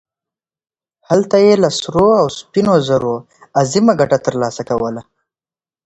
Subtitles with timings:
[1.09, 3.15] هلته یې له سرو او سپینو زرو
[3.59, 5.01] عظیمه ګټه ترلاسه کوله.